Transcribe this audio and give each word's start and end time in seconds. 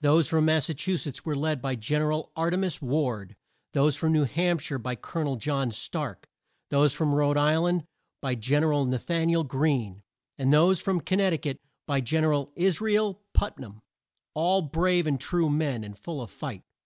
Those 0.00 0.26
from 0.26 0.46
Mas 0.46 0.64
sa 0.64 0.72
chu 0.72 0.96
setts 0.96 1.26
were 1.26 1.34
led 1.36 1.60
by 1.60 1.74
Gen 1.74 2.00
er 2.00 2.10
al 2.10 2.32
Ar 2.34 2.48
te 2.48 2.56
mas 2.56 2.80
Ward; 2.80 3.36
those 3.74 3.94
from 3.94 4.10
New 4.10 4.24
Hamp 4.24 4.60
shire 4.60 4.78
by 4.78 4.94
Col 4.96 5.20
o 5.20 5.24
nel 5.24 5.36
John 5.36 5.70
Stark; 5.70 6.30
those 6.70 6.94
from 6.94 7.12
Rhode 7.14 7.36
Isl 7.36 7.68
and 7.68 7.86
by 8.22 8.34
Gen 8.36 8.64
er 8.64 8.72
al 8.72 8.86
Na 8.86 8.96
than 8.96 9.28
i 9.28 9.32
el 9.34 9.44
Greene; 9.44 10.02
and 10.38 10.50
those 10.50 10.80
from 10.80 11.02
Con 11.02 11.18
nect 11.18 11.34
i 11.34 11.36
cut 11.36 11.58
by 11.86 12.00
Gen 12.00 12.24
er 12.24 12.32
al 12.32 12.52
Is 12.56 12.80
ra 12.80 12.90
el 12.94 13.20
Put 13.34 13.58
nam; 13.58 13.82
all 14.32 14.62
brave 14.62 15.06
and 15.06 15.20
true 15.20 15.50
men, 15.50 15.84
and 15.84 15.98
full 15.98 16.22
of 16.22 16.30
fight. 16.30 16.62